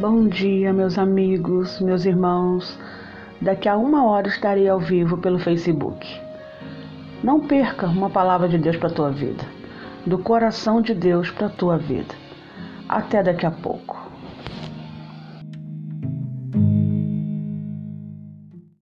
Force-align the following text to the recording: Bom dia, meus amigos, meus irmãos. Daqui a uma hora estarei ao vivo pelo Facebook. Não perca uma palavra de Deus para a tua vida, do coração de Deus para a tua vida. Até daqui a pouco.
Bom 0.00 0.28
dia, 0.28 0.72
meus 0.72 0.96
amigos, 0.96 1.78
meus 1.78 2.06
irmãos. 2.06 2.78
Daqui 3.38 3.68
a 3.68 3.76
uma 3.76 4.06
hora 4.06 4.28
estarei 4.28 4.66
ao 4.66 4.80
vivo 4.80 5.18
pelo 5.18 5.38
Facebook. 5.38 6.08
Não 7.22 7.46
perca 7.46 7.86
uma 7.86 8.08
palavra 8.08 8.48
de 8.48 8.56
Deus 8.56 8.78
para 8.78 8.88
a 8.88 8.94
tua 8.94 9.10
vida, 9.10 9.44
do 10.06 10.16
coração 10.16 10.80
de 10.80 10.94
Deus 10.94 11.30
para 11.30 11.48
a 11.48 11.50
tua 11.50 11.76
vida. 11.76 12.14
Até 12.88 13.22
daqui 13.22 13.44
a 13.44 13.50
pouco. 13.50 14.09